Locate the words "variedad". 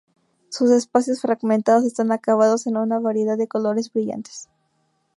2.99-3.37